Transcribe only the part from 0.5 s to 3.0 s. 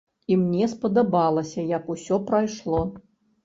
спадабалася, як усё прайшло.